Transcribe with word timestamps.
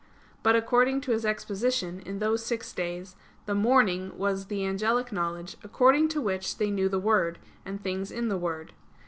But, 0.41 0.55
according 0.55 1.01
to 1.01 1.11
his 1.11 1.27
exposition, 1.27 1.99
in 1.99 2.17
those 2.17 2.43
six 2.43 2.73
days, 2.73 3.15
"the 3.45 3.53
morning" 3.53 4.17
was 4.17 4.47
the 4.47 4.65
angelic 4.65 5.11
knowledge, 5.11 5.57
according 5.63 6.07
to 6.09 6.21
which 6.21 6.57
they 6.57 6.71
knew 6.71 6.89
the 6.89 6.97
Word 6.97 7.37
and 7.67 7.79
things 7.79 8.09
in 8.11 8.27
the 8.27 8.37
Word. 8.39 8.73